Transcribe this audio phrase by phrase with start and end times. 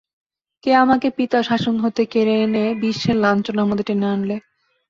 [0.63, 4.35] কে আমাকে পিতার শাসন হতে কেড়ে এনে বিশ্বের লাঞ্ছনার মধ্যে টেনে আনলে।